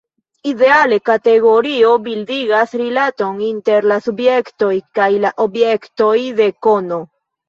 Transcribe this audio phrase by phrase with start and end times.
[0.51, 6.99] Ideale, kategorio bildigas rilaton inter la subjektoj kaj la objektoj de kono.